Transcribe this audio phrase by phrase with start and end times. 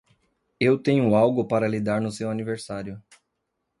[0.59, 2.99] Eu tenho algo para lhe dar no seu aniversário.